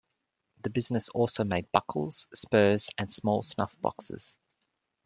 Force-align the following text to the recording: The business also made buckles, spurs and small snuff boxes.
The 0.63 0.71
business 0.71 1.09
also 1.09 1.43
made 1.43 1.71
buckles, 1.71 2.27
spurs 2.33 2.89
and 2.97 3.13
small 3.13 3.43
snuff 3.43 3.79
boxes. 3.81 4.39